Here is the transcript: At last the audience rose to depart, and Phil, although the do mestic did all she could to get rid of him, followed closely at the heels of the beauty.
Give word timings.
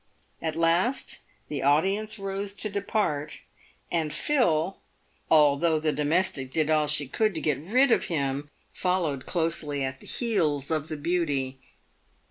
At 0.41 0.55
last 0.55 1.19
the 1.47 1.61
audience 1.61 2.17
rose 2.17 2.55
to 2.55 2.71
depart, 2.71 3.37
and 3.91 4.11
Phil, 4.11 4.77
although 5.29 5.79
the 5.79 5.91
do 5.91 6.03
mestic 6.03 6.51
did 6.51 6.71
all 6.71 6.87
she 6.87 7.07
could 7.07 7.35
to 7.35 7.39
get 7.39 7.59
rid 7.59 7.91
of 7.91 8.05
him, 8.05 8.49
followed 8.73 9.27
closely 9.27 9.83
at 9.83 9.99
the 9.99 10.07
heels 10.07 10.71
of 10.71 10.87
the 10.87 10.97
beauty. 10.97 11.59